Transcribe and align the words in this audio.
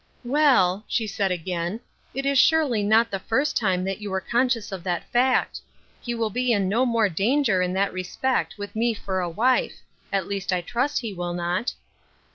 "Well," 0.23 0.83
she 0.87 1.05
said 1.05 1.29
again," 1.31 1.79
it 2.15 2.25
is 2.25 2.39
surely 2.39 2.81
not 2.81 3.11
the 3.11 3.19
first 3.19 3.55
time 3.55 3.87
you 3.87 4.09
were 4.09 4.19
conscious 4.19 4.71
of 4.71 4.83
that 4.83 5.07
fact. 5.11 5.61
He 6.01 6.15
will 6.15 6.31
be 6.31 6.51
in 6.51 6.67
no 6.67 6.87
more 6.87 7.07
danger 7.07 7.61
in 7.61 7.73
that 7.73 7.93
respect 7.93 8.57
with 8.57 8.75
me 8.75 8.95
for 8.95 9.19
a 9.19 9.29
wife. 9.29 9.81
At 10.11 10.25
least 10.25 10.51
I 10.51 10.61
trust 10.61 11.01
he 11.01 11.13
will 11.13 11.35
not." 11.35 11.73